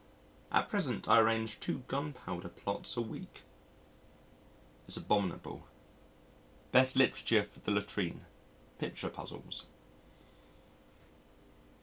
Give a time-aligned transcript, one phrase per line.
[0.51, 3.43] At present I arrange two gunpowder plots a week.
[4.87, 5.67] It's abominable.
[6.71, 8.25] Best literature for the latrine:
[8.79, 9.69] picture puzzles.